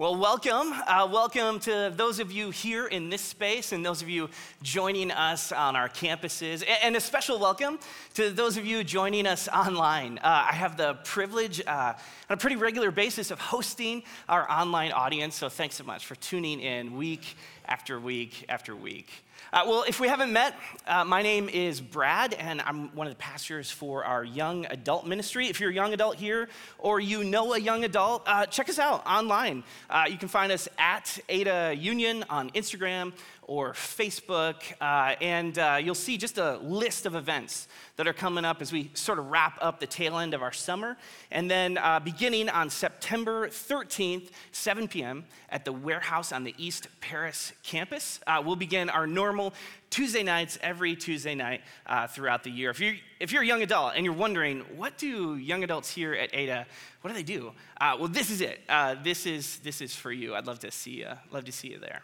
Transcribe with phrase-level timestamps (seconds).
[0.00, 0.72] Well, welcome.
[0.86, 4.30] Uh, welcome to those of you here in this space and those of you
[4.62, 6.64] joining us on our campuses.
[6.82, 7.78] And a special welcome
[8.14, 10.16] to those of you joining us online.
[10.16, 11.92] Uh, I have the privilege uh,
[12.30, 15.34] on a pretty regular basis of hosting our online audience.
[15.34, 17.36] So thanks so much for tuning in week
[17.66, 19.10] after week after week.
[19.52, 20.54] Uh, well, if we haven't met,
[20.86, 25.06] uh, my name is Brad, and I'm one of the pastors for our young adult
[25.06, 25.48] ministry.
[25.48, 26.48] If you're a young adult here
[26.78, 29.64] or you know a young adult, uh, check us out online.
[29.88, 33.12] Uh, you can find us at Ada Union on Instagram
[33.50, 38.44] or Facebook, uh, and uh, you'll see just a list of events that are coming
[38.44, 40.96] up as we sort of wrap up the tail end of our summer.
[41.32, 46.86] And then uh, beginning on September 13th, 7 p.m., at the warehouse on the East
[47.00, 49.52] Paris campus, uh, we'll begin our normal
[49.90, 52.70] Tuesday nights every Tuesday night uh, throughout the year.
[52.70, 56.14] If you're, if you're a young adult and you're wondering, what do young adults here
[56.14, 56.68] at Ada,
[57.00, 57.50] what do they do?
[57.80, 58.60] Uh, well, this is it.
[59.02, 60.36] this, is, this is for you.
[60.36, 62.02] I'd love to see you, love to see you there.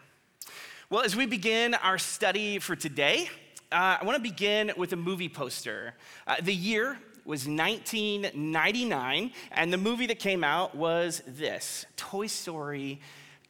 [0.89, 3.29] Well, as we begin our study for today,
[3.73, 5.95] uh, I want to begin with a movie poster.
[6.29, 13.01] Uh, the year was 1999, and the movie that came out was this Toy Story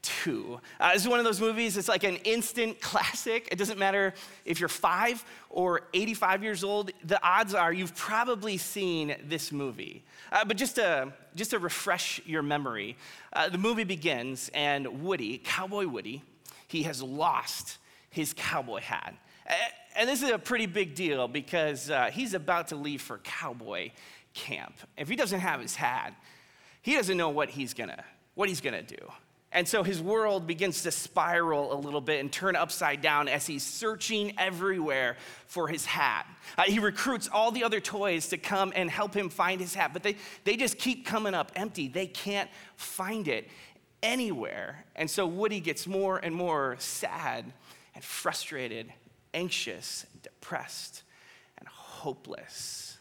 [0.00, 0.58] 2.
[0.80, 3.48] Uh, this is one of those movies, it's like an instant classic.
[3.52, 4.14] It doesn't matter
[4.46, 10.04] if you're five or 85 years old, the odds are you've probably seen this movie.
[10.32, 12.96] Uh, but just to, just to refresh your memory,
[13.34, 16.22] uh, the movie begins, and Woody, Cowboy Woody,
[16.66, 17.78] he has lost
[18.10, 19.14] his cowboy hat.
[19.94, 23.90] And this is a pretty big deal because uh, he's about to leave for cowboy
[24.34, 24.74] camp.
[24.96, 26.14] If he doesn't have his hat,
[26.82, 28.96] he doesn't know what he's gonna, what he's gonna do.
[29.52, 33.46] And so his world begins to spiral a little bit and turn upside down as
[33.46, 36.26] he's searching everywhere for his hat.
[36.58, 39.92] Uh, he recruits all the other toys to come and help him find his hat,
[39.94, 41.88] but they, they just keep coming up empty.
[41.88, 43.48] They can't find it
[44.02, 44.84] anywhere.
[44.94, 47.52] And so Woody gets more and more sad
[47.94, 48.92] and frustrated,
[49.34, 51.02] anxious, depressed,
[51.58, 52.98] and hopeless.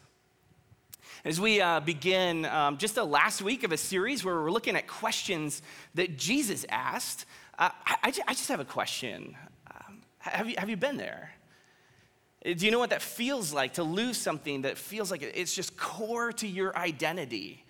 [1.24, 4.76] As we uh, begin um, just the last week of a series where we're looking
[4.76, 5.60] at questions
[5.94, 7.26] that Jesus asked,
[7.58, 9.36] uh, I, I, just have a question.
[9.68, 11.32] Um, have, you, have you been there?
[12.44, 15.76] Do you know what that feels like to lose something that feels like it's just
[15.76, 17.64] core to your identity?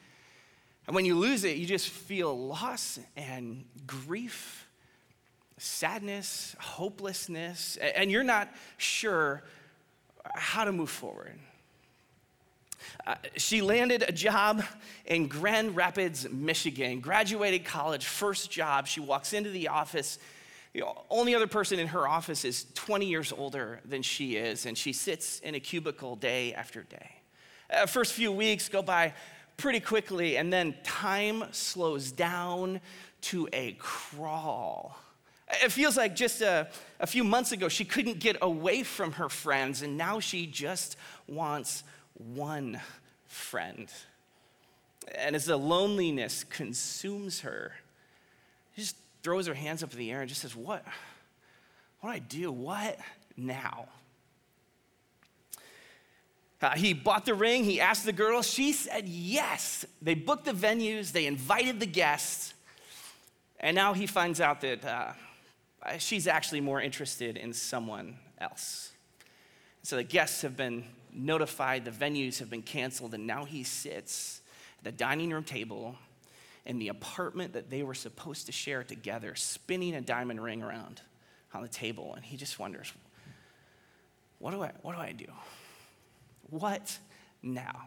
[0.86, 4.68] And when you lose it, you just feel loss and grief,
[5.58, 9.42] sadness, hopelessness, and you're not sure
[10.34, 11.38] how to move forward.
[13.06, 14.62] Uh, she landed a job
[15.06, 18.86] in Grand Rapids, Michigan, graduated college, first job.
[18.86, 20.18] She walks into the office.
[20.72, 24.76] The only other person in her office is 20 years older than she is, and
[24.76, 27.10] she sits in a cubicle day after day.
[27.70, 29.12] Uh, first few weeks go by
[29.56, 32.80] pretty quickly, and then time slows down
[33.22, 34.96] to a crawl.
[35.62, 36.68] It feels like just a,
[37.00, 40.96] a few months ago, she couldn't get away from her friends, and now she just
[41.28, 41.84] wants
[42.14, 42.80] one
[43.26, 43.88] friend.
[45.14, 47.72] And as the loneliness consumes her,
[48.74, 50.84] she just throws her hands up in the air and just says, What?
[52.00, 52.52] What do I do?
[52.52, 52.98] What
[53.36, 53.88] now?
[56.62, 59.84] Uh, he bought the ring, he asked the girl, she said yes.
[60.00, 62.54] They booked the venues, they invited the guests,
[63.60, 65.12] and now he finds out that uh,
[65.98, 68.92] she's actually more interested in someone else.
[69.82, 74.40] So the guests have been notified, the venues have been canceled, and now he sits
[74.78, 75.96] at the dining room table
[76.64, 81.02] in the apartment that they were supposed to share together, spinning a diamond ring around
[81.54, 82.92] on the table, and he just wonders,
[84.38, 85.26] what do I, what do I do?
[86.50, 86.98] What
[87.42, 87.86] now?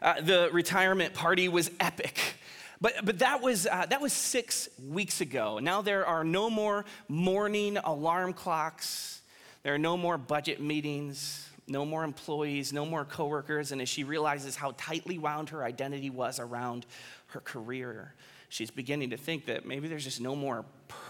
[0.00, 2.34] Uh, the retirement party was epic.
[2.80, 5.58] But, but that, was, uh, that was six weeks ago.
[5.58, 9.20] Now there are no more morning alarm clocks.
[9.64, 13.72] There are no more budget meetings, no more employees, no more coworkers.
[13.72, 16.86] And as she realizes how tightly wound her identity was around
[17.28, 18.14] her career,
[18.48, 20.64] she's beginning to think that maybe there's just no more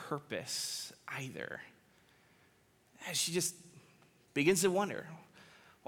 [0.08, 1.60] purpose either.
[3.10, 3.54] As she just
[4.32, 5.06] begins to wonder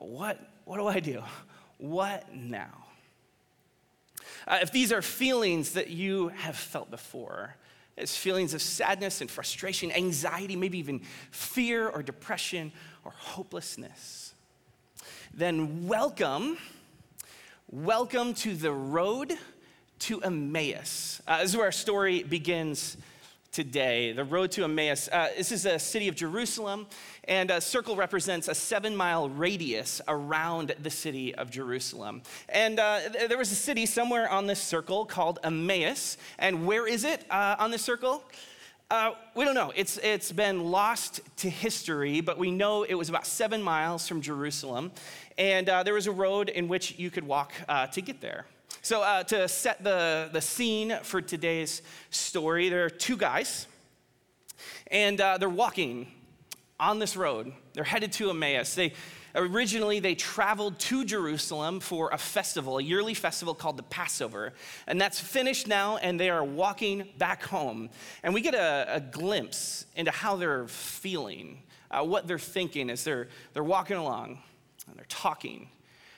[0.01, 1.23] what, what do I do?
[1.79, 2.87] What now?
[4.47, 7.57] Uh, if these are feelings that you have felt before,
[7.99, 11.01] as feelings of sadness and frustration, anxiety, maybe even
[11.31, 12.73] fear or depression
[13.05, 14.33] or hopelessness,
[15.35, 16.57] then welcome,
[17.71, 19.37] welcome to the road
[19.99, 21.21] to Emmaus.
[21.29, 22.97] Uh, this is where our story begins
[23.53, 25.09] today, the road to Emmaus.
[25.09, 26.87] Uh, this is a city of Jerusalem,
[27.25, 32.23] and a circle represents a seven mile radius around the city of Jerusalem.
[32.49, 36.17] And uh, there was a city somewhere on this circle called Emmaus.
[36.39, 38.23] And where is it uh, on this circle?
[38.91, 39.73] Uh, we don't know.
[39.77, 44.21] It's, it's been lost to history, but we know it was about seven miles from
[44.21, 44.91] Jerusalem.
[45.39, 48.47] And uh, there was a road in which you could walk uh, to get there.
[48.83, 53.67] So, uh, to set the, the scene for today's story, there are two guys,
[54.87, 56.07] and uh, they're walking
[56.79, 57.53] on this road.
[57.75, 58.75] They're headed to Emmaus.
[58.75, 58.95] They,
[59.35, 64.55] originally, they traveled to Jerusalem for a festival, a yearly festival called the Passover.
[64.87, 67.91] And that's finished now, and they are walking back home.
[68.23, 73.05] And we get a, a glimpse into how they're feeling, uh, what they're thinking as
[73.05, 74.39] they're, they're walking along
[74.89, 75.69] and they're talking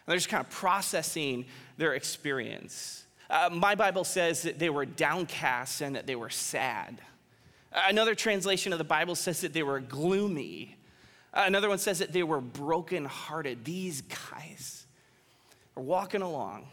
[0.07, 1.47] they're just kind of processing
[1.77, 3.05] their experience.
[3.31, 7.01] Uh, my Bible says that they were downcast and that they were sad.
[7.73, 10.77] Uh, another translation of the Bible says that they were gloomy.
[11.33, 13.65] Uh, another one says that they were brokenhearted.
[13.65, 14.87] These guys
[15.77, 16.67] are walking along,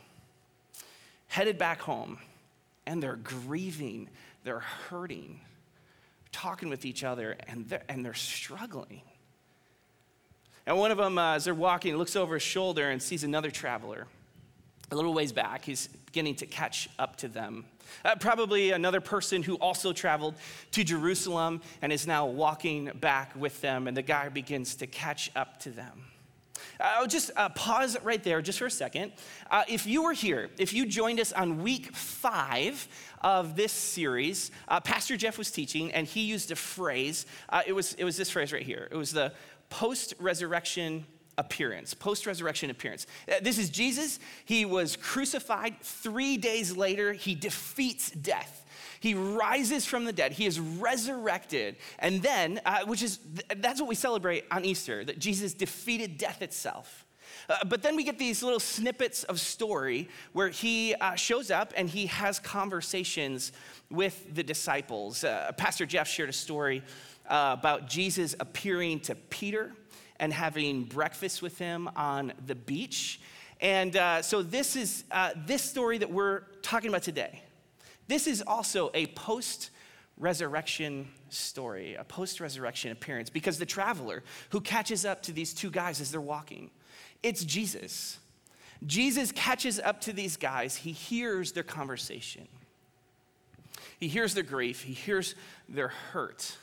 [1.27, 2.17] headed back home,
[2.85, 4.09] and they're grieving,
[4.43, 5.39] they're hurting,
[6.31, 9.01] talking with each other, and they're, and they're struggling.
[10.69, 13.49] And one of them, uh, as they're walking, looks over his shoulder and sees another
[13.49, 14.05] traveler.
[14.91, 17.65] A little ways back, he's beginning to catch up to them.
[18.05, 20.35] Uh, probably another person who also traveled
[20.73, 25.31] to Jerusalem and is now walking back with them, and the guy begins to catch
[25.35, 26.05] up to them.
[26.79, 29.13] Uh, I'll just uh, pause right there just for a second.
[29.49, 32.87] Uh, if you were here, if you joined us on week five
[33.21, 37.25] of this series, uh, Pastor Jeff was teaching and he used a phrase.
[37.49, 38.87] Uh, it, was, it was this phrase right here.
[38.91, 39.33] It was the
[39.69, 41.05] post resurrection
[41.37, 43.07] appearance, post resurrection appearance.
[43.27, 44.19] Uh, this is Jesus.
[44.45, 45.79] He was crucified.
[45.81, 48.65] Three days later, he defeats death.
[48.99, 50.33] He rises from the dead.
[50.33, 51.77] He is resurrected.
[51.99, 53.19] And then, uh, which is,
[53.57, 57.05] that's what we celebrate on Easter, that Jesus defeated death itself.
[57.47, 61.73] Uh, but then we get these little snippets of story where he uh, shows up
[61.77, 63.51] and he has conversations
[63.89, 65.23] with the disciples.
[65.23, 66.83] Uh, Pastor Jeff shared a story
[67.29, 69.71] uh, about Jesus appearing to Peter
[70.19, 73.21] and having breakfast with him on the beach.
[73.61, 77.41] And uh, so, this is uh, this story that we're talking about today.
[78.07, 79.69] This is also a post
[80.17, 85.69] resurrection story, a post resurrection appearance, because the traveler who catches up to these two
[85.69, 86.71] guys as they're walking,
[87.21, 88.17] it's Jesus.
[88.85, 92.47] Jesus catches up to these guys, he hears their conversation,
[93.99, 95.35] he hears their grief, he hears
[95.67, 96.57] their hurt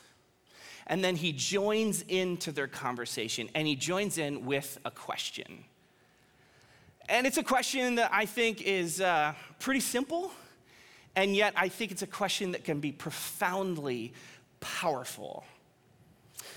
[0.87, 5.65] and then he joins into their conversation and he joins in with a question.
[7.09, 10.31] And it's a question that I think is uh, pretty simple,
[11.15, 14.13] and yet I think it's a question that can be profoundly
[14.59, 15.45] powerful.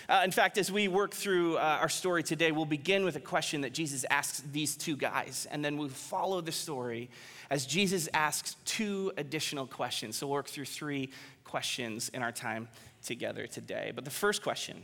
[0.09, 3.21] Uh, in fact, as we work through uh, our story today, we'll begin with a
[3.21, 7.09] question that Jesus asks these two guys, and then we'll follow the story
[7.49, 10.17] as Jesus asks two additional questions.
[10.17, 11.11] So we'll work through three
[11.45, 12.69] questions in our time
[13.05, 13.93] together today.
[13.95, 14.83] But the first question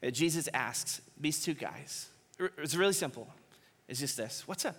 [0.00, 2.08] that Jesus asks these two guys,
[2.58, 3.28] it's really simple.
[3.88, 4.76] It's just this What's up?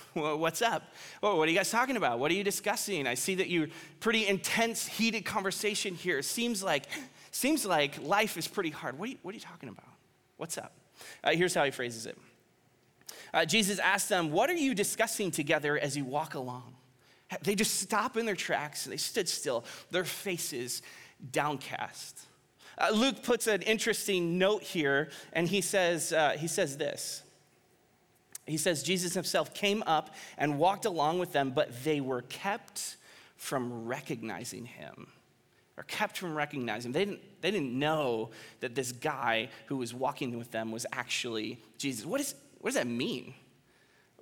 [0.14, 0.82] well, what's up?
[1.22, 2.18] Oh, what are you guys talking about?
[2.18, 3.06] What are you discussing?
[3.06, 3.68] I see that you're
[4.00, 6.22] pretty intense, heated conversation here.
[6.22, 6.84] Seems like,
[7.30, 8.98] seems like life is pretty hard.
[8.98, 9.88] What are you, what are you talking about?
[10.36, 10.72] What's up?
[11.22, 12.16] Uh, here's how he phrases it.
[13.34, 16.74] Uh, Jesus asked them, What are you discussing together as you walk along?
[17.42, 18.84] They just stop in their tracks.
[18.84, 20.82] And they stood still, their faces
[21.30, 22.20] downcast.
[22.78, 27.22] Uh, Luke puts an interesting note here, and he says, uh, he says this.
[28.46, 32.96] He says, Jesus himself came up and walked along with them, but they were kept
[33.36, 35.08] from recognizing him.
[35.76, 36.92] Or kept from recognizing him.
[36.92, 41.60] They didn't, they didn't know that this guy who was walking with them was actually
[41.78, 42.04] Jesus.
[42.04, 43.34] What, is, what does that mean?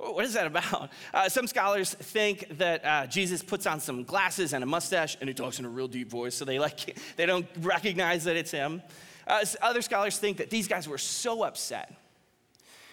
[0.00, 0.90] What is that about?
[1.12, 5.28] Uh, some scholars think that uh, Jesus puts on some glasses and a mustache and
[5.28, 8.50] he talks in a real deep voice, so they, like, they don't recognize that it's
[8.50, 8.80] him.
[9.26, 11.94] Uh, other scholars think that these guys were so upset.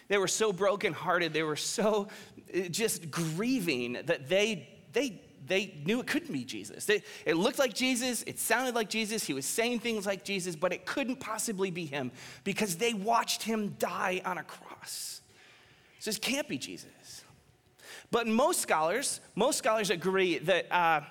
[0.07, 1.31] They were so brokenhearted.
[1.31, 2.07] They were so
[2.53, 6.85] uh, just grieving that they, they, they knew it couldn't be Jesus.
[6.85, 10.55] They, it looked like Jesus, it sounded like Jesus, he was saying things like Jesus,
[10.55, 12.11] but it couldn't possibly be him
[12.43, 15.21] because they watched him die on a cross.
[15.99, 16.89] So this can't be Jesus.
[18.11, 21.01] But most scholars, most scholars agree that uh,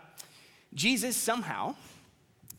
[0.75, 1.75] Jesus somehow,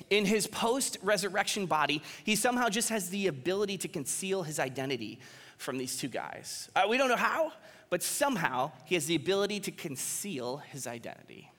[0.09, 5.19] in his post resurrection body, he somehow just has the ability to conceal his identity
[5.57, 6.69] from these two guys.
[6.75, 7.51] Uh, we don't know how,
[7.89, 11.49] but somehow he has the ability to conceal his identity.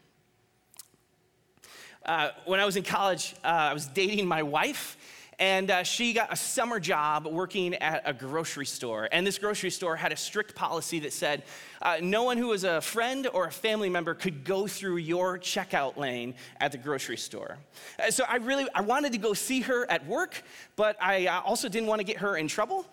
[2.04, 4.96] Uh, when I was in college, uh, I was dating my wife,
[5.38, 9.08] and uh, she got a summer job working at a grocery store.
[9.12, 11.44] And this grocery store had a strict policy that said
[11.80, 15.38] uh, no one who was a friend or a family member could go through your
[15.38, 17.58] checkout lane at the grocery store.
[17.98, 20.42] Uh, so I really I wanted to go see her at work,
[20.74, 22.84] but I uh, also didn't want to get her in trouble.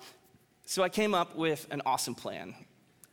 [0.66, 2.54] So I came up with an awesome plan.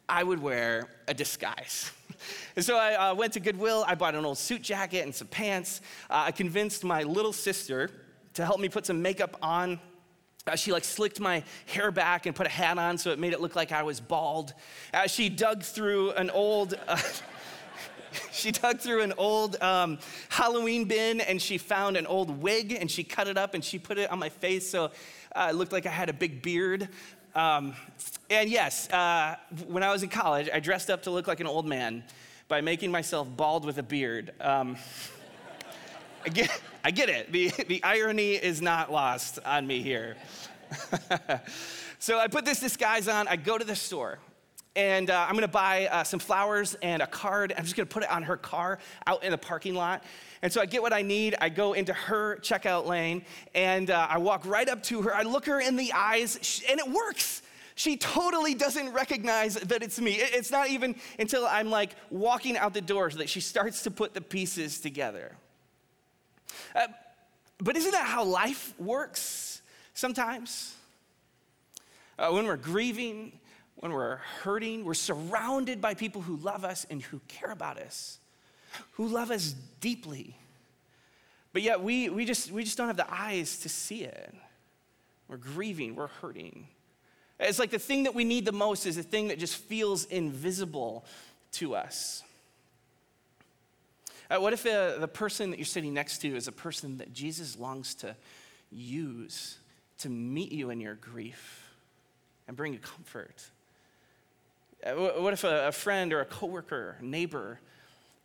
[0.09, 1.91] I would wear a disguise.
[2.57, 3.85] and so I uh, went to Goodwill.
[3.87, 5.81] I bought an old suit jacket and some pants.
[6.11, 7.91] Uh, I convinced my little sister
[8.35, 9.81] to help me put some makeup on.
[10.47, 13.33] Uh, she like slicked my hair back and put a hat on so it made
[13.33, 14.55] it look like I was bald.
[14.93, 16.75] Uh, she dug through an old.
[16.89, 16.97] Uh,
[18.33, 19.99] she dug through an old um,
[20.29, 23.79] Halloween bin and she found an old wig and she cut it up and she
[23.79, 24.91] put it on my face so
[25.35, 26.89] uh, it looked like I had a big beard.
[27.35, 27.75] Um,
[28.29, 29.37] and yes, uh,
[29.67, 32.05] when I was in college, I dressed up to look like an old man
[32.49, 34.33] by making myself bald with a beard.
[34.41, 34.77] Um,
[36.25, 37.33] I get, I get it.
[37.33, 40.17] The, the irony is not lost on me here.
[41.99, 43.27] so I put this disguise on.
[43.27, 44.19] I go to the store.
[44.75, 47.53] And uh, I'm gonna buy uh, some flowers and a card.
[47.59, 50.03] I'm just gonna put it on her car out in the parking lot.
[50.41, 51.35] And so I get what I need.
[51.41, 53.25] I go into her checkout lane
[53.55, 55.15] and uh, I walk right up to her.
[55.15, 57.43] I look her in the eyes and it works.
[57.75, 60.15] She totally doesn't recognize that it's me.
[60.15, 64.15] It's not even until I'm like walking out the door that she starts to put
[64.15, 65.37] the pieces together.
[66.75, 66.89] Uh,
[67.59, 69.63] but isn't that how life works
[69.95, 70.75] sometimes?
[72.19, 73.33] Uh, when we're grieving,
[73.77, 78.19] when we're hurting, we're surrounded by people who love us and who care about us,
[78.93, 80.37] who love us deeply.
[81.53, 84.35] But yet we, we, just, we just don't have the eyes to see it.
[85.29, 86.69] We're grieving, we're hurting.
[87.41, 90.05] It's like the thing that we need the most is the thing that just feels
[90.05, 91.05] invisible
[91.53, 92.23] to us.
[94.33, 97.13] Uh, what if uh, the person that you're sitting next to is a person that
[97.13, 98.17] Jesus longs to
[98.71, 99.59] use
[99.99, 101.69] to meet you in your grief
[102.49, 103.45] and bring you comfort?
[104.85, 107.61] Uh, what if a, a friend or a coworker, neighbor,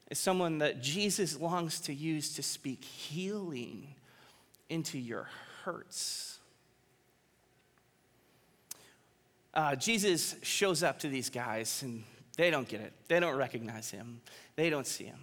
[0.09, 3.87] is someone that Jesus longs to use to speak healing
[4.69, 5.27] into your
[5.65, 6.39] hurts?
[9.53, 12.05] Uh, Jesus shows up to these guys and
[12.37, 12.93] they don't get it.
[13.09, 14.21] They don't recognize him.
[14.55, 15.19] They don't see him.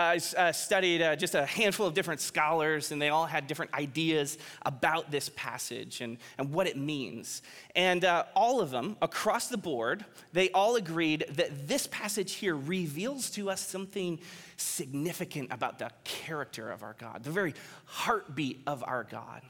[0.00, 3.74] I uh, studied uh, just a handful of different scholars, and they all had different
[3.74, 7.42] ideas about this passage and, and what it means.
[7.76, 12.56] And uh, all of them, across the board, they all agreed that this passage here
[12.56, 14.18] reveals to us something
[14.56, 17.54] significant about the character of our God, the very
[17.84, 19.42] heartbeat of our God.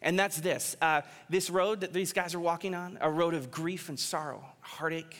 [0.00, 3.50] And that's this uh, this road that these guys are walking on, a road of
[3.50, 5.16] grief and sorrow, heartache,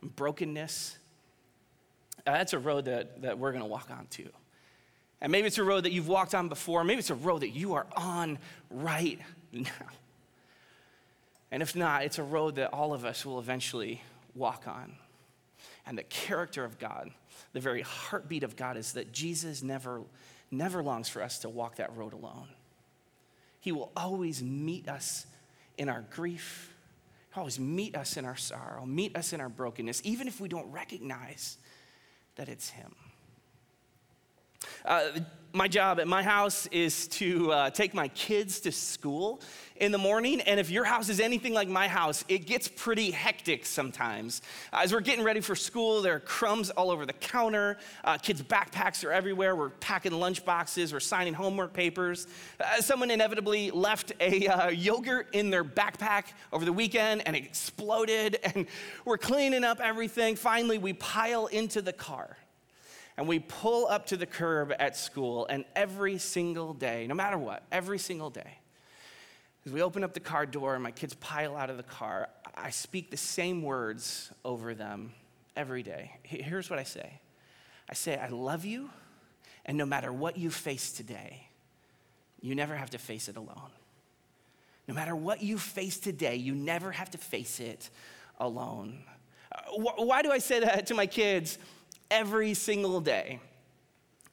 [0.00, 0.96] and brokenness
[2.26, 4.28] Uh, that's a road that, that we're going to walk on too.
[5.20, 6.82] And maybe it's a road that you've walked on before.
[6.84, 8.38] Maybe it's a road that you are on
[8.70, 9.18] right
[9.52, 9.70] now.
[11.50, 14.00] And if not, it's a road that all of us will eventually
[14.34, 14.94] walk on.
[15.86, 17.10] And the character of God,
[17.52, 20.02] the very heartbeat of God, is that Jesus never,
[20.50, 22.48] never longs for us to walk that road alone.
[23.60, 25.26] He will always meet us
[25.76, 26.72] in our grief,
[27.36, 30.70] always meet us in our sorrow, meet us in our brokenness, even if we don't
[30.70, 31.58] recognize
[32.36, 32.94] that it's Him.
[34.84, 35.20] Uh,
[35.52, 39.40] my job at my house is to uh, take my kids to school
[39.76, 40.40] in the morning.
[40.42, 44.42] And if your house is anything like my house, it gets pretty hectic sometimes.
[44.72, 47.78] As we're getting ready for school, there are crumbs all over the counter.
[48.04, 49.56] Uh, kids' backpacks are everywhere.
[49.56, 50.92] We're packing lunch boxes.
[50.92, 52.28] We're signing homework papers.
[52.60, 57.44] Uh, someone inevitably left a uh, yogurt in their backpack over the weekend and it
[57.44, 58.38] exploded.
[58.52, 58.66] And
[59.04, 60.34] we're cleaning up everything.
[60.34, 62.36] Finally, we pile into the car
[63.20, 67.36] and we pull up to the curb at school, and every single day, no matter
[67.36, 68.56] what, every single day,
[69.66, 72.30] as we open up the car door and my kids pile out of the car,
[72.54, 75.12] I speak the same words over them
[75.54, 76.12] every day.
[76.22, 77.20] Here's what I say
[77.90, 78.88] I say, I love you,
[79.66, 81.46] and no matter what you face today,
[82.40, 83.70] you never have to face it alone.
[84.88, 87.90] No matter what you face today, you never have to face it
[88.38, 89.00] alone.
[89.52, 91.58] Uh, why do I say that to my kids?
[92.10, 93.40] Every single day.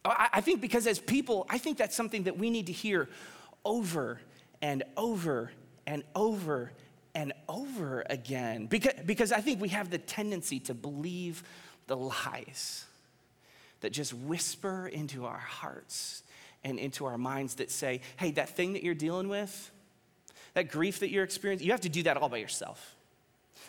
[0.06, 3.10] I think because as people, I think that's something that we need to hear
[3.66, 4.22] over
[4.62, 5.52] and over
[5.86, 6.72] and over
[7.14, 8.68] and over again.
[8.68, 11.44] Because, because I think we have the tendency to believe
[11.88, 12.86] the lies
[13.82, 16.24] that just whisper into our hearts
[16.64, 19.72] and into our minds that say, hey, that thing that you're dealing with,
[20.54, 22.96] that grief that you're experiencing, you have to do that all by yourself.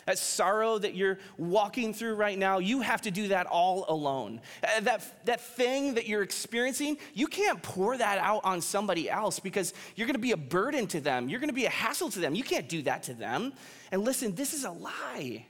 [0.05, 4.41] That sorrow that you're walking through right now, you have to do that all alone.
[4.63, 9.39] Uh, that, that thing that you're experiencing, you can't pour that out on somebody else
[9.39, 11.29] because you're gonna be a burden to them.
[11.29, 12.35] You're gonna be a hassle to them.
[12.35, 13.53] You can't do that to them.
[13.91, 15.45] And listen, this is a lie.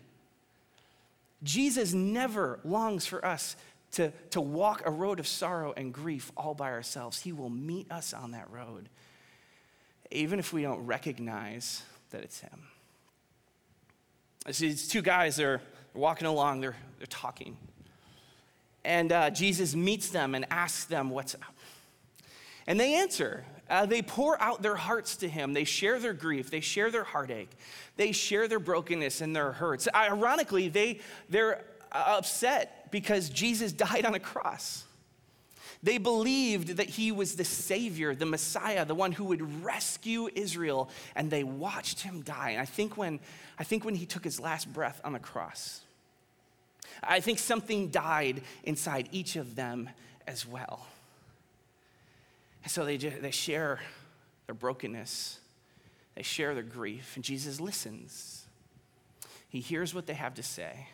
[1.44, 3.56] Jesus never longs for us
[3.92, 7.20] to, to walk a road of sorrow and grief all by ourselves.
[7.22, 8.90] He will meet us on that road,
[10.12, 12.68] even if we don't recognize that it's Him.
[14.50, 15.62] I see these two guys, they're
[15.94, 17.56] walking along, they're, they're talking.
[18.84, 21.56] And uh, Jesus meets them and asks them what's up.
[22.66, 23.46] And they answer.
[23.70, 25.54] Uh, they pour out their hearts to him.
[25.54, 26.50] They share their grief.
[26.50, 27.52] They share their heartache.
[27.96, 29.88] They share their brokenness and their hurts.
[29.94, 34.84] Ironically, they, they're upset because Jesus died on a cross.
[35.82, 40.90] They believed that he was the Savior, the Messiah, the one who would rescue Israel,
[41.16, 42.52] and they watched him die.
[42.52, 43.20] And I think when,
[43.58, 45.82] I think when he took his last breath on the cross,
[47.02, 49.90] I think something died inside each of them
[50.28, 50.86] as well.
[52.64, 53.80] And so they, they share
[54.48, 55.40] their brokenness,
[56.16, 58.46] they share their grief, and Jesus listens.
[59.48, 60.90] He hears what they have to say.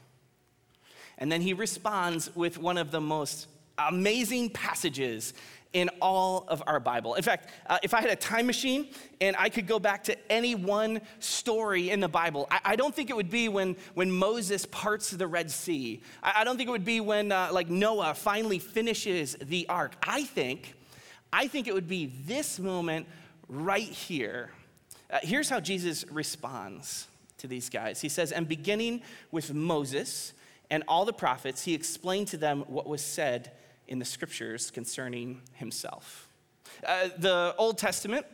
[1.17, 3.47] And then he responds with one of the most
[3.77, 5.33] amazing passages
[5.75, 7.15] in all of our Bible.
[7.15, 8.87] In fact, uh, if I had a time machine
[9.19, 12.95] and I could go back to any one story in the Bible, I, I don't
[12.95, 16.01] think it would be when, when Moses parts the Red Sea.
[16.23, 19.97] I, I don't think it would be when, uh, like, Noah finally finishes the ark.
[20.01, 20.75] I think,
[21.33, 23.05] I think it would be this moment
[23.49, 24.51] right here.
[25.11, 27.07] Uh, here's how Jesus responds
[27.39, 27.99] to these guys.
[27.99, 30.31] He says, and beginning with Moses
[30.69, 33.51] and all the prophets, he explained to them what was said
[33.87, 36.27] in the scriptures concerning himself.
[36.85, 38.25] Uh, the Old Testament,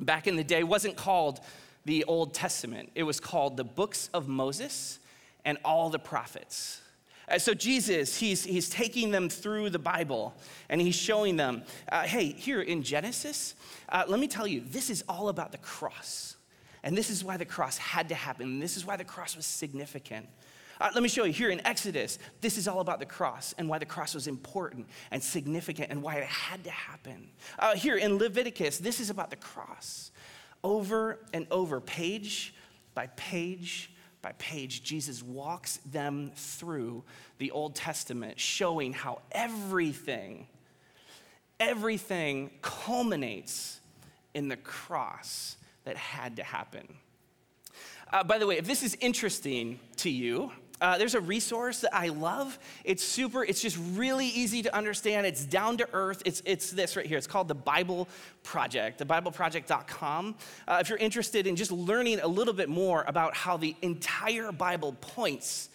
[0.00, 1.40] back in the day, wasn't called
[1.84, 4.98] the Old Testament, it was called the books of Moses
[5.44, 6.80] and all the prophets.
[7.28, 10.34] Uh, so, Jesus, he's, he's taking them through the Bible
[10.68, 13.54] and he's showing them uh, hey, here in Genesis,
[13.88, 16.36] uh, let me tell you, this is all about the cross.
[16.82, 18.60] And this is why the cross had to happen.
[18.60, 20.28] This is why the cross was significant.
[20.80, 23.68] Uh, let me show you here in Exodus, this is all about the cross and
[23.68, 27.28] why the cross was important and significant and why it had to happen.
[27.58, 30.10] Uh, here in Leviticus, this is about the cross.
[30.62, 32.54] Over and over, page
[32.94, 33.90] by page
[34.22, 37.04] by page, Jesus walks them through
[37.38, 40.48] the Old Testament, showing how everything,
[41.60, 43.78] everything culminates
[44.34, 46.96] in the cross that had to happen.
[48.12, 51.94] Uh, by the way, if this is interesting to you, uh, there's a resource that
[51.94, 52.58] I love.
[52.84, 55.26] It's super, it's just really easy to understand.
[55.26, 56.22] It's down to earth.
[56.24, 57.18] It's, it's this right here.
[57.18, 58.08] It's called the Bible
[58.42, 60.34] Project, thebibleproject.com.
[60.68, 64.52] Uh, if you're interested in just learning a little bit more about how the entire
[64.52, 65.70] Bible points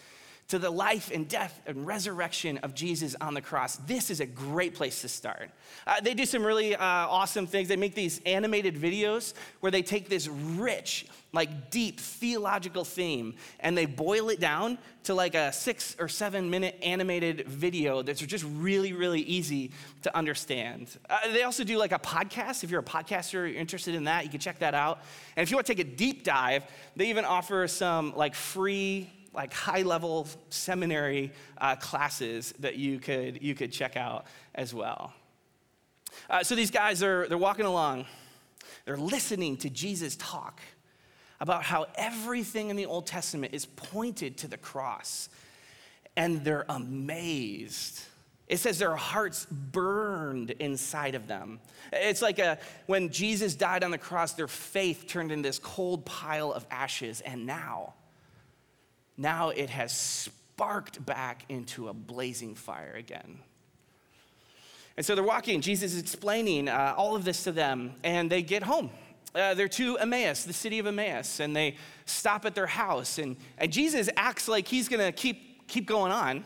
[0.51, 4.25] to the life and death and resurrection of Jesus on the cross, this is a
[4.25, 5.49] great place to start.
[5.87, 7.69] Uh, they do some really uh, awesome things.
[7.69, 13.77] They make these animated videos where they take this rich, like deep theological theme and
[13.77, 18.45] they boil it down to like a six or seven minute animated video that's just
[18.57, 20.97] really, really easy to understand.
[21.09, 22.65] Uh, they also do like a podcast.
[22.65, 24.99] If you're a podcaster, you're interested in that, you can check that out.
[25.37, 26.65] And if you want to take a deep dive,
[26.97, 33.41] they even offer some like free like high level seminary uh, classes that you could,
[33.41, 35.13] you could check out as well.
[36.29, 38.05] Uh, so these guys are they're walking along,
[38.85, 40.61] they're listening to Jesus talk
[41.39, 45.29] about how everything in the Old Testament is pointed to the cross,
[46.15, 48.01] and they're amazed.
[48.47, 51.61] It says their hearts burned inside of them.
[51.93, 56.05] It's like a, when Jesus died on the cross, their faith turned into this cold
[56.05, 57.93] pile of ashes, and now
[59.21, 63.39] now it has sparked back into a blazing fire again.
[64.97, 65.61] And so they're walking.
[65.61, 68.89] Jesus is explaining uh, all of this to them, and they get home.
[69.33, 73.17] Uh, they're to Emmaus, the city of Emmaus, and they stop at their house.
[73.17, 76.43] And, and Jesus acts like he's going to keep, keep going on,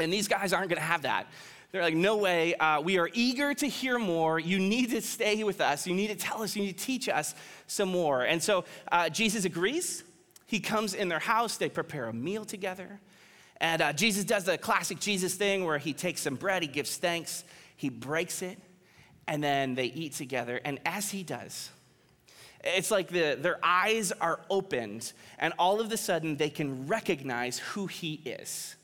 [0.00, 1.26] and these guys aren't going to have that.
[1.70, 2.54] They're like, no way.
[2.56, 4.40] Uh, we are eager to hear more.
[4.40, 5.86] You need to stay with us.
[5.86, 6.56] You need to tell us.
[6.56, 7.34] You need to teach us
[7.68, 8.22] some more.
[8.24, 10.02] And so uh, Jesus agrees.
[10.50, 12.98] He comes in their house, they prepare a meal together.
[13.60, 16.96] And uh, Jesus does the classic Jesus thing where he takes some bread, he gives
[16.96, 17.44] thanks,
[17.76, 18.58] he breaks it,
[19.28, 20.60] and then they eat together.
[20.64, 21.70] And as he does,
[22.64, 27.60] it's like the, their eyes are opened, and all of a sudden they can recognize
[27.60, 28.74] who he is.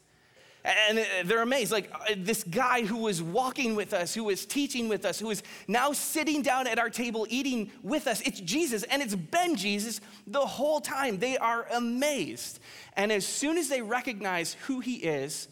[0.66, 1.70] And they're amazed.
[1.70, 5.30] Like uh, this guy who was walking with us, who was teaching with us, who
[5.30, 8.82] is now sitting down at our table eating with us, it's Jesus.
[8.82, 11.18] And it's been Jesus the whole time.
[11.18, 12.58] They are amazed.
[12.94, 15.46] And as soon as they recognize who he is,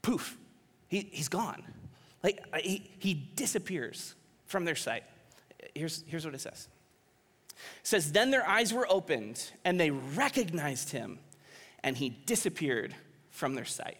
[0.00, 0.38] poof,
[0.88, 1.62] he, he's gone.
[2.22, 4.14] Like uh, he, he disappears
[4.46, 5.04] from their sight.
[5.74, 6.68] Here's, here's what it says.
[7.50, 11.18] It says, Then their eyes were opened and they recognized him,
[11.82, 12.94] and he disappeared
[13.28, 13.98] from their sight.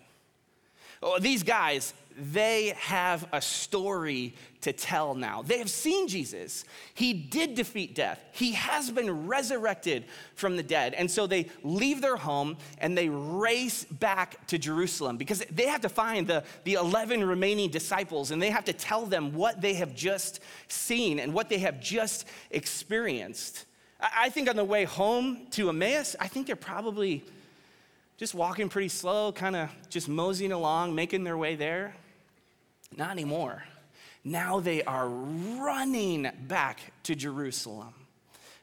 [1.07, 5.43] Oh, these guys, they have a story to tell now.
[5.43, 6.65] They have seen Jesus.
[6.95, 10.95] He did defeat death, he has been resurrected from the dead.
[10.95, 15.83] And so they leave their home and they race back to Jerusalem because they have
[15.83, 19.75] to find the, the 11 remaining disciples and they have to tell them what they
[19.75, 23.67] have just seen and what they have just experienced.
[24.01, 27.25] I think on the way home to Emmaus, I think they're probably
[28.17, 31.97] just walking pretty slow, kind of just moseying along, making their way there.
[32.97, 33.65] Not anymore.
[34.23, 37.93] Now they are running back to Jerusalem.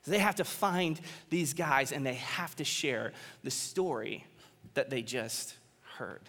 [0.07, 4.25] They have to find these guys and they have to share the story
[4.73, 5.55] that they just
[5.97, 6.21] heard.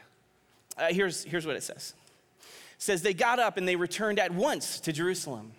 [0.76, 1.94] Uh, here's, here's what it says
[2.78, 5.52] says, They got up and they returned at once to Jerusalem.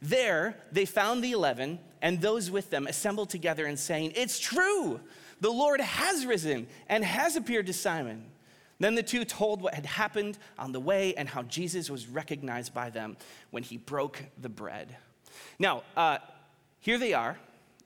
[0.00, 5.00] There they found the eleven and those with them assembled together and saying, It's true
[5.40, 8.24] the Lord has risen and has appeared to Simon.
[8.78, 12.72] Then the two told what had happened on the way and how Jesus was recognized
[12.72, 13.16] by them
[13.50, 14.96] when he broke the bread.
[15.58, 16.18] Now, uh,
[16.80, 17.38] here they are.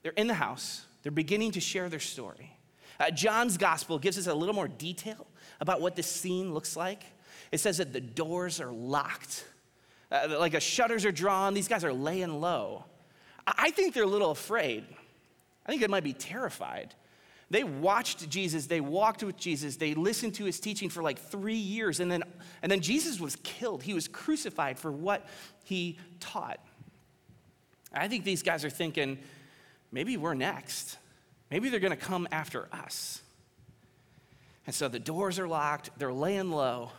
[0.02, 0.86] They're in the house.
[1.02, 2.56] They're beginning to share their story.
[3.00, 5.26] Uh, John's gospel gives us a little more detail
[5.60, 7.02] about what this scene looks like.
[7.50, 9.44] It says that the doors are locked,
[10.12, 11.54] uh, like a shutters are drawn.
[11.54, 12.84] These guys are laying low.
[13.46, 14.84] I think they're a little afraid.
[15.66, 16.94] I think they might be terrified.
[17.50, 21.54] They watched Jesus, they walked with Jesus, they listened to his teaching for like three
[21.54, 22.22] years, and then,
[22.62, 23.83] and then Jesus was killed.
[23.83, 25.26] He was crucified for what
[25.64, 26.59] he taught.
[27.92, 29.18] I think these guys are thinking,
[29.92, 30.98] maybe we're next.
[31.50, 33.22] Maybe they're going to come after us.
[34.66, 36.90] And so the doors are locked, they're laying low,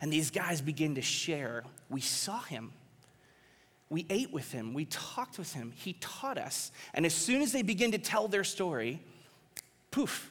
[0.00, 1.62] and these guys begin to share.
[1.88, 2.72] We saw him.
[3.88, 4.74] We ate with him.
[4.74, 5.72] We talked with him.
[5.74, 6.72] He taught us.
[6.92, 9.00] And as soon as they begin to tell their story,
[9.94, 10.28] poof,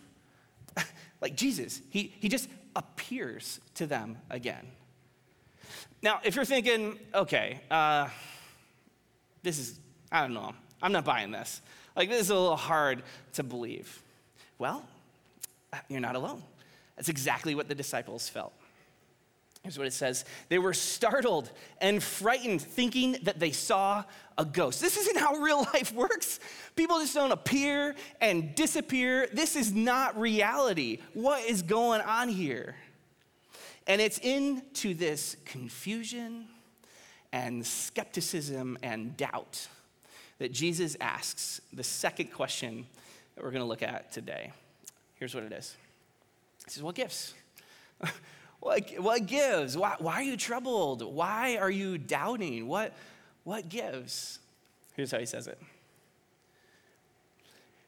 [1.22, 4.68] like Jesus, he, he just appears to them again.
[6.02, 8.10] Now, if you're thinking, okay, uh,
[9.42, 9.80] this is,
[10.12, 11.62] I don't know, I'm not buying this.
[11.96, 14.02] Like, this is a little hard to believe.
[14.58, 14.86] Well,
[15.88, 16.44] you're not alone.
[16.98, 18.52] That's exactly what the disciples felt.
[19.64, 21.50] Here's what it says They were startled
[21.80, 24.04] and frightened, thinking that they saw
[24.38, 24.82] a ghost.
[24.82, 26.40] This isn't how real life works.
[26.76, 29.28] People just don't appear and disappear.
[29.34, 31.00] This is not reality.
[31.14, 32.76] What is going on here?
[33.88, 36.48] And it's into this confusion
[37.32, 39.68] and skepticism and doubt
[40.40, 42.86] that Jesus asks the second question
[43.36, 44.52] that we're going to look at today.
[45.16, 45.76] Here's what it is
[46.66, 47.34] He says, What gifts?
[48.64, 49.76] What, what gives?
[49.76, 51.04] Why, why are you troubled?
[51.04, 52.66] Why are you doubting?
[52.66, 52.94] What,
[53.44, 54.40] what gives?
[54.96, 55.60] Here's how he says it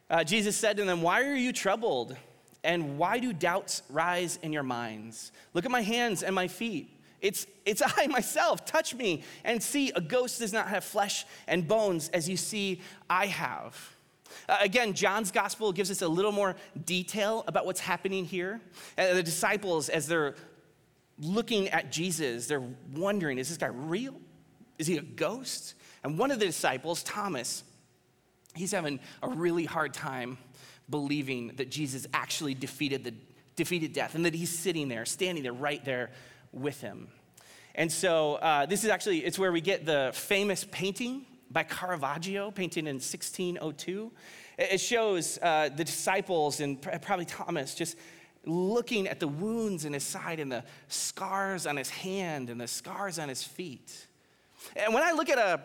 [0.09, 2.15] uh, Jesus said to them, Why are you troubled?
[2.63, 5.31] And why do doubts rise in your minds?
[5.53, 6.89] Look at my hands and my feet.
[7.21, 8.65] It's, it's I myself.
[8.65, 9.91] Touch me and see.
[9.95, 13.95] A ghost does not have flesh and bones as you see I have.
[14.49, 18.59] Uh, again, John's gospel gives us a little more detail about what's happening here.
[18.97, 20.35] Uh, the disciples, as they're
[21.19, 22.63] looking at Jesus, they're
[22.93, 24.15] wondering is this guy real?
[24.77, 25.75] Is he a ghost?
[26.03, 27.63] And one of the disciples, Thomas,
[28.53, 30.37] he's having a really hard time
[30.89, 33.13] believing that Jesus actually defeated, the,
[33.55, 36.11] defeated death and that he's sitting there, standing there, right there
[36.51, 37.07] with him.
[37.73, 42.51] And so uh, this is actually, it's where we get the famous painting by Caravaggio,
[42.51, 44.11] painted in 1602.
[44.57, 47.97] It shows uh, the disciples and probably Thomas just
[48.45, 52.67] looking at the wounds in his side and the scars on his hand and the
[52.67, 54.07] scars on his feet.
[54.75, 55.61] And when I look at a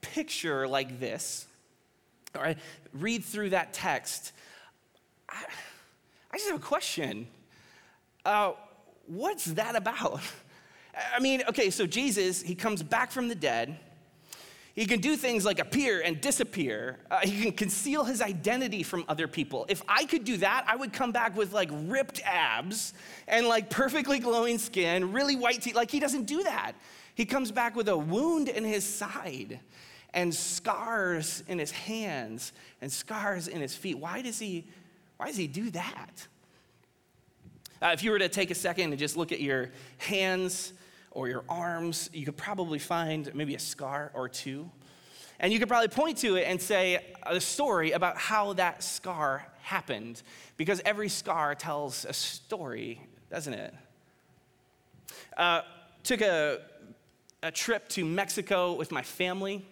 [0.00, 1.46] picture like this,
[2.34, 2.56] or I
[2.92, 4.32] read through that text,
[5.28, 5.44] I,
[6.32, 7.26] I just have a question.
[8.24, 8.52] Uh,
[9.06, 10.20] what's that about?
[11.14, 13.78] I mean, okay, so Jesus, he comes back from the dead.
[14.74, 16.98] He can do things like appear and disappear.
[17.10, 19.66] Uh, he can conceal his identity from other people.
[19.68, 22.94] If I could do that, I would come back with like ripped abs
[23.26, 25.74] and like perfectly glowing skin, really white teeth.
[25.74, 26.72] Like he doesn't do that.
[27.20, 29.60] He comes back with a wound in his side
[30.14, 33.98] and scars in his hands and scars in his feet.
[33.98, 34.66] Why does he,
[35.18, 36.26] why does he do that?
[37.82, 40.72] Uh, if you were to take a second and just look at your hands
[41.10, 44.70] or your arms, you could probably find maybe a scar or two.
[45.40, 49.46] And you could probably point to it and say a story about how that scar
[49.60, 50.22] happened,
[50.56, 52.98] because every scar tells a story,
[53.30, 53.74] doesn't it?
[55.36, 55.60] Uh,
[56.02, 56.60] took a,
[57.42, 59.64] a trip to Mexico with my family.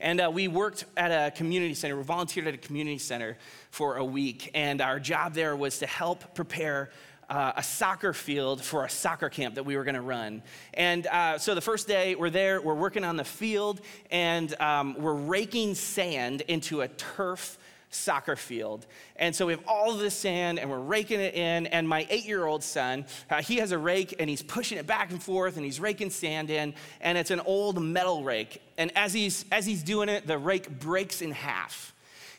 [0.00, 1.96] And uh, we worked at a community center.
[1.96, 3.36] We volunteered at a community center
[3.70, 4.50] for a week.
[4.54, 6.90] And our job there was to help prepare
[7.28, 10.42] uh, a soccer field for a soccer camp that we were going to run.
[10.72, 14.96] And uh, so the first day we're there, we're working on the field, and um,
[14.98, 17.58] we're raking sand into a turf
[17.90, 18.86] soccer field.
[19.16, 21.66] And so we have all of this sand and we're raking it in.
[21.68, 24.86] And my eight year old son, uh, he has a rake and he's pushing it
[24.86, 26.74] back and forth and he's raking sand in.
[27.00, 28.62] And it's an old metal rake.
[28.78, 31.94] And as he's, as he's doing it, the rake breaks in half.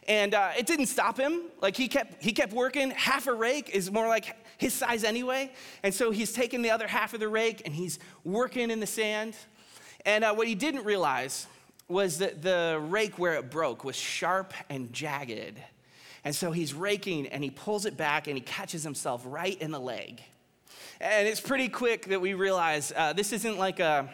[0.08, 1.42] And uh, it didn't stop him.
[1.62, 2.92] Like he kept, he kept working.
[2.92, 5.52] Half a rake is more like his size anyway.
[5.84, 8.88] And so he's taking the other half of the rake and he's working in the
[8.88, 9.36] sand.
[10.06, 11.48] And uh, what he didn't realize
[11.88, 15.58] was that the rake where it broke was sharp and jagged.
[16.24, 19.72] And so he's raking and he pulls it back and he catches himself right in
[19.72, 20.22] the leg.
[21.00, 24.10] And it's pretty quick that we realize uh, this isn't like a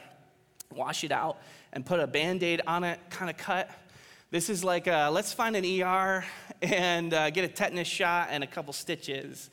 [0.72, 1.38] wash it out
[1.72, 3.70] and put a band aid on it kind of cut.
[4.32, 6.26] This is like a, let's find an ER
[6.62, 9.50] and uh, get a tetanus shot and a couple stitches.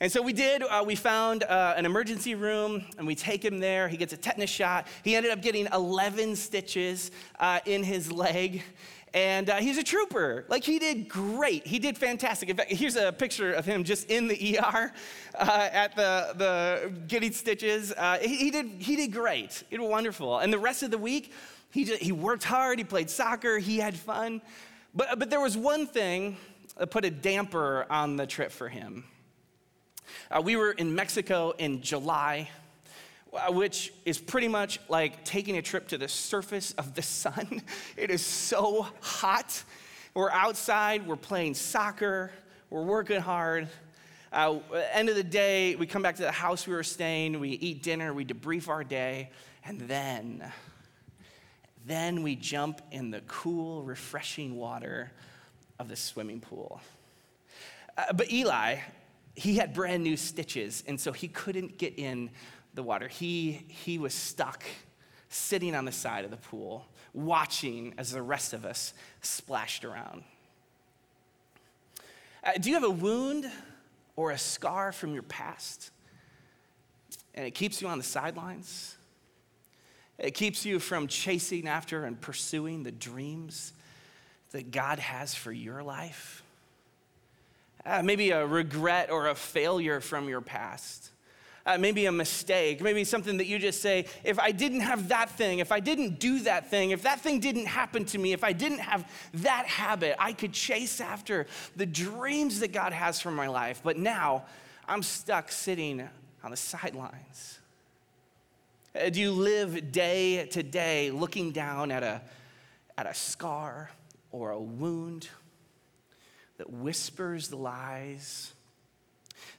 [0.00, 3.60] And so we did, uh, we found uh, an emergency room and we take him
[3.60, 3.88] there.
[3.88, 4.86] He gets a tetanus shot.
[5.04, 8.62] He ended up getting 11 stitches uh, in his leg.
[9.14, 10.46] And uh, he's a trooper.
[10.48, 11.66] Like, he did great.
[11.66, 12.48] He did fantastic.
[12.48, 14.92] In fact, here's a picture of him just in the ER
[15.38, 17.92] at the, the getting stitches.
[17.92, 19.62] Uh, he, he, did, he did great.
[19.70, 20.38] It was wonderful.
[20.38, 21.32] And the rest of the week,
[21.70, 22.78] he, just, he worked hard.
[22.78, 23.58] He played soccer.
[23.58, 24.40] He had fun.
[24.94, 26.38] But, but there was one thing
[26.78, 29.04] that put a damper on the trip for him.
[30.30, 32.48] Uh, we were in Mexico in July,
[33.32, 37.62] uh, which is pretty much like taking a trip to the surface of the sun.
[37.96, 39.62] It is so hot.
[40.14, 42.30] We're outside, we're playing soccer,
[42.68, 43.68] we're working hard.
[44.32, 44.58] Uh,
[44.92, 47.82] end of the day, we come back to the house we were staying, we eat
[47.82, 49.30] dinner, we debrief our day,
[49.64, 50.50] and then,
[51.86, 55.12] then we jump in the cool, refreshing water
[55.78, 56.80] of the swimming pool.
[57.96, 58.78] Uh, but Eli,
[59.34, 62.30] he had brand new stitches, and so he couldn't get in
[62.74, 63.08] the water.
[63.08, 64.64] He, he was stuck
[65.28, 68.92] sitting on the side of the pool, watching as the rest of us
[69.22, 70.22] splashed around.
[72.44, 73.50] Uh, do you have a wound
[74.16, 75.90] or a scar from your past?
[77.34, 78.96] And it keeps you on the sidelines?
[80.18, 83.72] It keeps you from chasing after and pursuing the dreams
[84.50, 86.42] that God has for your life?
[87.84, 91.10] Uh, maybe a regret or a failure from your past.
[91.64, 95.30] Uh, maybe a mistake, maybe something that you just say, if I didn't have that
[95.30, 98.42] thing, if I didn't do that thing, if that thing didn't happen to me, if
[98.42, 103.30] I didn't have that habit, I could chase after the dreams that God has for
[103.30, 103.80] my life.
[103.84, 104.44] But now
[104.88, 106.08] I'm stuck sitting
[106.42, 107.60] on the sidelines.
[108.94, 112.20] Uh, do you live day to day looking down at a,
[112.98, 113.90] at a scar
[114.32, 115.28] or a wound
[116.62, 118.52] that whispers the lies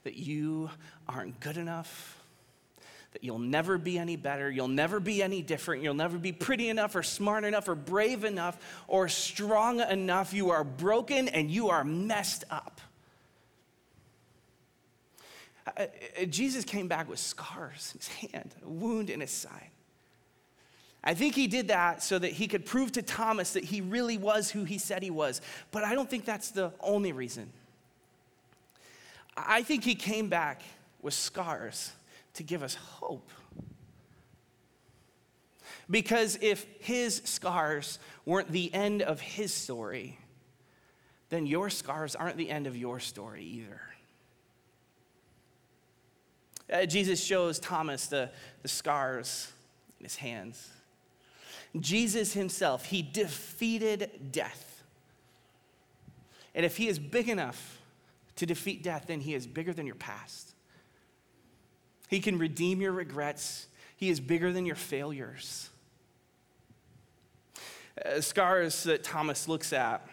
[0.05, 0.69] that you
[1.05, 2.17] aren't good enough,
[3.11, 6.69] that you'll never be any better, you'll never be any different, you'll never be pretty
[6.69, 10.33] enough or smart enough or brave enough or strong enough.
[10.33, 12.79] You are broken and you are messed up.
[16.29, 19.71] Jesus came back with scars in his hand, a wound in his side.
[21.03, 24.17] I think he did that so that he could prove to Thomas that he really
[24.17, 25.41] was who he said he was.
[25.71, 27.51] But I don't think that's the only reason.
[29.35, 30.61] I think he came back
[31.01, 31.91] with scars
[32.35, 33.29] to give us hope.
[35.89, 40.17] Because if his scars weren't the end of his story,
[41.29, 43.81] then your scars aren't the end of your story either.
[46.71, 48.29] Uh, Jesus shows Thomas the,
[48.61, 49.51] the scars
[49.99, 50.69] in his hands.
[51.79, 54.83] Jesus himself, he defeated death.
[56.53, 57.79] And if he is big enough
[58.35, 60.53] to defeat death, then he is bigger than your past.
[62.09, 65.69] He can redeem your regrets, he is bigger than your failures.
[68.03, 70.07] Uh, scars that Thomas looks at.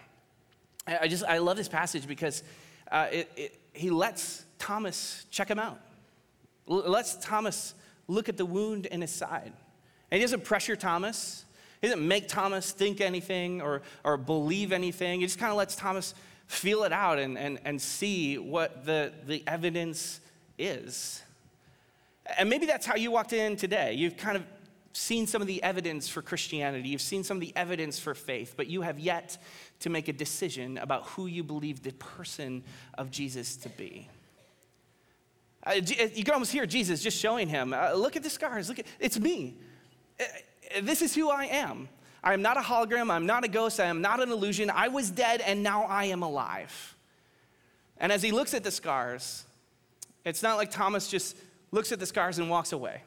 [0.87, 2.43] I just, I love this passage because
[2.91, 5.81] uh, it, it, he lets Thomas check him out.
[6.69, 7.75] L- lets Thomas
[8.09, 9.53] look at the wound in his side.
[10.11, 11.45] And he doesn't pressure Thomas.
[11.81, 15.21] He doesn't make Thomas think anything or, or believe anything.
[15.21, 16.15] He just kind of lets Thomas
[16.47, 20.21] feel it out and, and, and see what the, the evidence
[20.59, 21.23] is.
[22.39, 23.95] And maybe that's how you walked in today.
[23.95, 24.45] You've kind of
[24.93, 28.55] seen some of the evidence for Christianity, you've seen some of the evidence for faith,
[28.57, 29.39] but you have yet
[29.81, 32.65] to make a decision about who you believe the person
[32.99, 34.09] of Jesus to be.
[35.65, 38.79] Uh, you can almost hear Jesus just showing him, uh, look at the scars, look
[38.81, 39.57] at, it's me.
[40.83, 41.89] This is who I am.
[42.23, 44.71] I am not a hologram, I'm not a ghost, I am not an illusion.
[44.71, 46.95] I was dead and now I am alive.
[47.97, 49.45] And as he looks at the scars,
[50.25, 51.37] it's not like Thomas just
[51.71, 53.03] looks at the scars and walks away.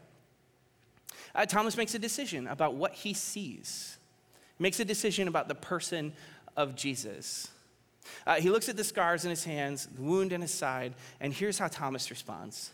[1.36, 3.98] Uh, Thomas makes a decision about what he sees,
[4.60, 6.14] makes a decision about the person
[6.56, 7.50] of Jesus.
[8.26, 11.34] Uh, he looks at the scars in his hands, the wound in his side, and
[11.34, 12.72] here's how Thomas responds.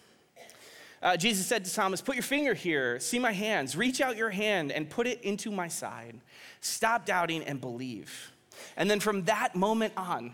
[1.02, 4.30] Uh, Jesus said to Thomas, Put your finger here, see my hands, reach out your
[4.30, 6.20] hand and put it into my side.
[6.62, 8.32] Stop doubting and believe.
[8.76, 10.34] And then from that moment on,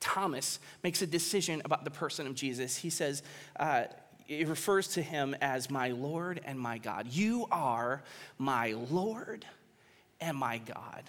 [0.00, 2.76] Thomas makes a decision about the person of Jesus.
[2.76, 3.22] He says,
[3.58, 3.84] uh,
[4.28, 7.06] it refers to him as my Lord and my God.
[7.10, 8.02] You are
[8.38, 9.46] my Lord
[10.20, 11.04] and my God.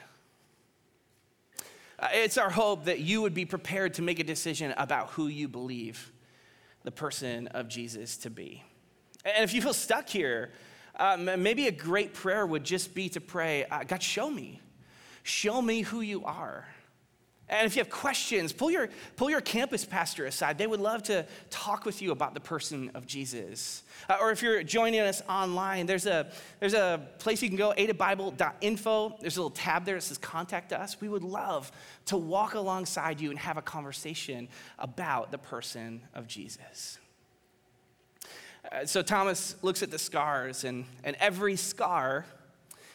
[1.98, 5.28] Uh, it's our hope that you would be prepared to make a decision about who
[5.28, 6.12] you believe
[6.86, 8.63] the person of Jesus to be.
[9.26, 10.52] And if you feel stuck here,
[10.98, 14.62] um, maybe a great prayer would just be to pray, uh, God, show me.
[15.24, 16.67] Show me who you are.
[17.47, 20.58] And if you have questions, pull your, pull your campus pastor aside.
[20.58, 23.84] They would love to talk with you about the person of Jesus.
[24.10, 27.71] Uh, or if you're joining us online, there's a, there's a place you can go,
[27.77, 29.17] adabible.info.
[29.21, 30.99] There's a little tab there that says contact us.
[30.99, 31.71] We would love
[32.05, 34.47] to walk alongside you and have a conversation
[34.79, 36.97] about the person of Jesus.
[38.71, 42.25] Uh, so Thomas looks at the scars, and, and every scar,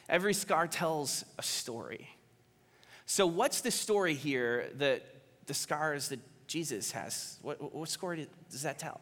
[0.08, 2.08] every scar tells a story.
[3.12, 5.02] So, what's the story here that
[5.46, 7.38] the scars that Jesus has?
[7.42, 9.00] What, what story does that tell?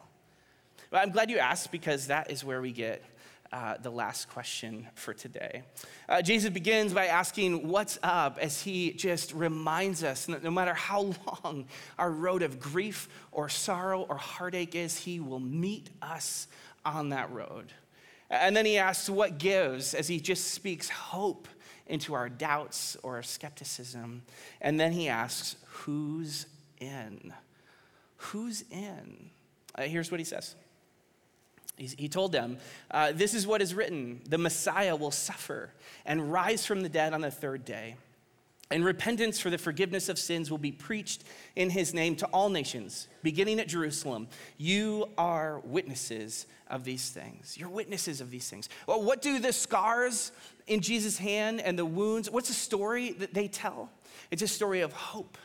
[0.89, 3.03] Well, I'm glad you asked because that is where we get
[3.51, 5.61] uh, the last question for today.
[6.09, 8.39] Uh, Jesus begins by asking, What's up?
[8.41, 11.67] as he just reminds us that no matter how long
[11.99, 16.47] our road of grief or sorrow or heartache is, he will meet us
[16.83, 17.73] on that road.
[18.31, 19.93] And then he asks, What gives?
[19.93, 21.47] as he just speaks hope
[21.89, 24.21] into our doubts or our skepticism.
[24.61, 26.45] And then he asks, Who's
[26.79, 27.33] in?
[28.17, 29.31] Who's in?
[29.75, 30.55] Uh, here's what he says.
[31.75, 32.57] He's, he told them,
[32.91, 35.71] uh, This is what is written the Messiah will suffer
[36.05, 37.95] and rise from the dead on the third day.
[38.71, 41.23] And repentance for the forgiveness of sins will be preached
[41.55, 44.27] in his name to all nations, beginning at Jerusalem.
[44.57, 47.57] You are witnesses of these things.
[47.57, 48.69] You're witnesses of these things.
[48.85, 50.31] Well, what do the scars
[50.67, 53.89] in Jesus' hand and the wounds, what's the story that they tell?
[54.29, 55.39] It's a story of hope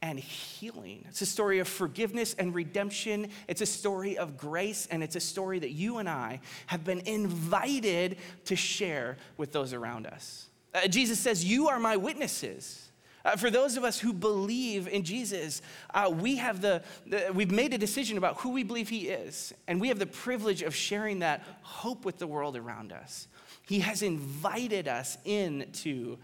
[0.00, 1.04] and healing.
[1.08, 3.28] It's a story of forgiveness and redemption.
[3.48, 7.00] It's a story of grace, and it's a story that you and I have been
[7.00, 10.48] invited to share with those around us.
[10.74, 12.90] Uh, Jesus says, You are my witnesses.
[13.24, 15.62] Uh, for those of us who believe in Jesus,
[15.94, 19.54] uh, we have the, the, we've made a decision about who we believe he is,
[19.68, 23.28] and we have the privilege of sharing that hope with the world around us.
[23.64, 26.18] He has invited us into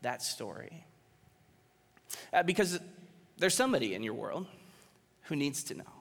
[0.00, 0.84] that story.
[2.32, 2.80] Uh, because
[3.36, 4.46] there's somebody in your world
[5.24, 5.92] who needs to know,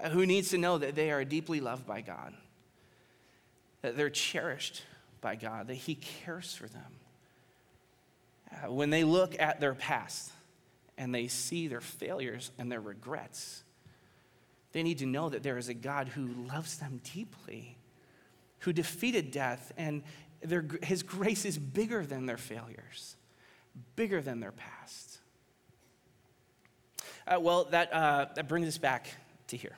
[0.00, 2.34] uh, who needs to know that they are deeply loved by God,
[3.82, 4.82] that they're cherished
[5.24, 6.92] by God, that He cares for them.
[8.52, 10.30] Uh, when they look at their past
[10.98, 13.64] and they see their failures and their regrets,
[14.72, 17.76] they need to know that there is a God who loves them deeply,
[18.60, 20.02] who defeated death, and
[20.42, 23.16] their, His grace is bigger than their failures,
[23.96, 25.18] bigger than their past.
[27.26, 29.06] Uh, well, that, uh, that brings us back
[29.48, 29.76] to here.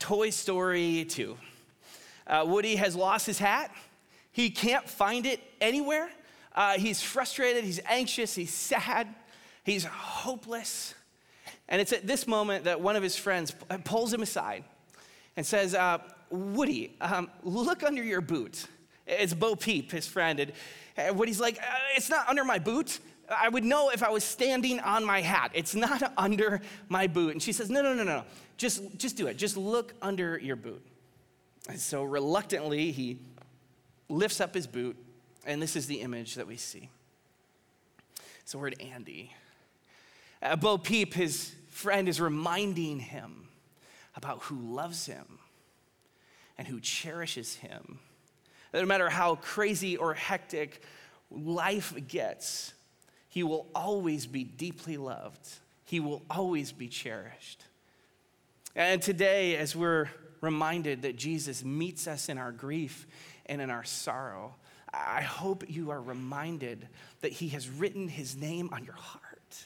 [0.00, 1.38] Toy Story 2.
[2.26, 3.70] Uh, Woody has lost his hat
[4.32, 6.10] he can't find it anywhere.
[6.54, 9.08] Uh, he's frustrated, he's anxious, he's sad,
[9.64, 10.94] he's hopeless.
[11.68, 14.64] And it's at this moment that one of his friends pulls him aside
[15.36, 15.98] and says, uh,
[16.30, 18.66] Woody, um, look under your boot.
[19.06, 20.52] It's Bo Peep, his friend.
[20.96, 23.00] And Woody's like, uh, It's not under my boot.
[23.28, 25.52] I would know if I was standing on my hat.
[25.54, 27.32] It's not under my boot.
[27.32, 28.24] And she says, No, no, no, no.
[28.56, 29.36] Just, just do it.
[29.36, 30.84] Just look under your boot.
[31.68, 33.18] And so reluctantly, he
[34.10, 34.96] lifts up his boot,
[35.46, 36.90] and this is the image that we see.
[38.40, 39.32] It's the word Andy.
[40.42, 43.48] Uh, Bo Peep, his friend, is reminding him
[44.16, 45.38] about who loves him
[46.58, 48.00] and who cherishes him.
[48.72, 50.82] That no matter how crazy or hectic
[51.30, 52.74] life gets,
[53.28, 55.48] he will always be deeply loved.
[55.84, 57.64] He will always be cherished.
[58.74, 60.08] And today, as we're
[60.40, 63.06] reminded that Jesus meets us in our grief
[63.46, 64.54] and in our sorrow,
[64.92, 66.88] I hope you are reminded
[67.20, 69.64] that He has written His name on your heart,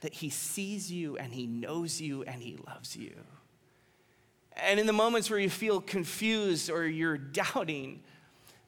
[0.00, 3.14] that He sees you and He knows you and He loves you.
[4.56, 8.02] And in the moments where you feel confused or you're doubting,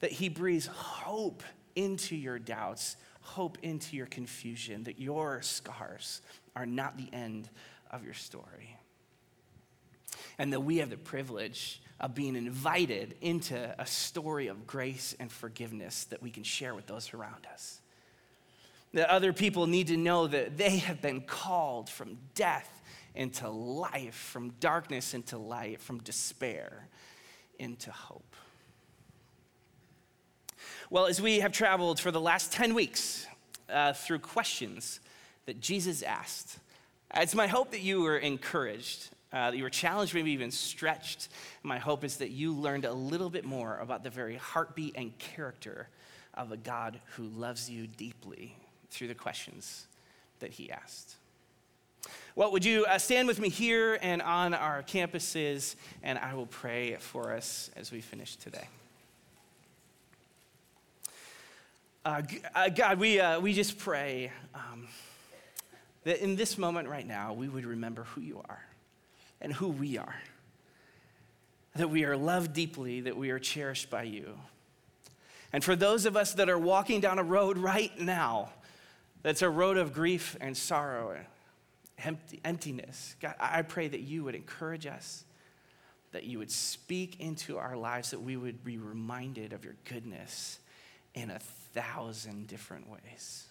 [0.00, 1.42] that He breathes hope
[1.74, 6.22] into your doubts, hope into your confusion, that your scars
[6.56, 7.48] are not the end
[7.90, 8.76] of your story.
[10.38, 15.30] And that we have the privilege of being invited into a story of grace and
[15.30, 17.80] forgiveness that we can share with those around us.
[18.94, 22.82] That other people need to know that they have been called from death
[23.14, 26.86] into life, from darkness into light, from despair
[27.58, 28.36] into hope.
[30.88, 33.26] Well, as we have traveled for the last 10 weeks
[33.68, 35.00] uh, through questions
[35.46, 36.58] that Jesus asked,
[37.14, 41.28] it's my hope that you were encouraged uh, that you were challenged, maybe even stretched.
[41.62, 45.16] My hope is that you learned a little bit more about the very heartbeat and
[45.18, 45.88] character
[46.34, 48.56] of a God who loves you deeply
[48.90, 49.86] through the questions
[50.40, 51.16] that he asked.
[52.36, 56.46] Well, would you uh, stand with me here and on our campuses, and I will
[56.46, 58.68] pray for us as we finish today.
[62.04, 62.22] Uh,
[62.54, 64.86] uh God, we, uh, we just pray um,
[66.04, 68.62] that in this moment right now, we would remember who you are
[69.40, 70.16] and who we are.
[71.76, 74.38] That we are loved deeply, that we are cherished by you.
[75.52, 78.50] And for those of us that are walking down a road right now,
[79.22, 81.16] that's a road of grief and sorrow,
[82.04, 85.24] empty, emptiness, God, I pray that you would encourage us,
[86.12, 90.58] that you would speak into our lives, that we would be reminded of your goodness
[91.14, 93.46] in a thousand different ways.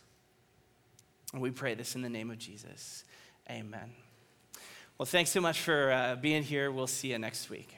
[1.33, 3.03] And we pray this in the name of Jesus.
[3.49, 3.91] Amen.
[4.97, 6.71] Well, thanks so much for uh, being here.
[6.71, 7.76] We'll see you next week.